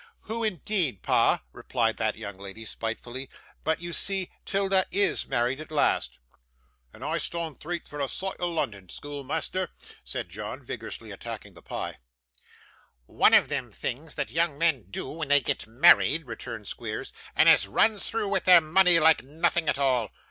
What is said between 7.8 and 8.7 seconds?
for a soight o'